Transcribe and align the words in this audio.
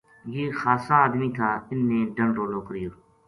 یہ 0.35 0.45
خاصا 0.59 0.95
ادمی 1.05 1.29
تھا 1.37 1.49
اِنھ 1.69 1.85
نے 1.89 1.99
ڈنڈ 2.15 2.31
رولو 2.39 2.59
کریو 2.67 2.91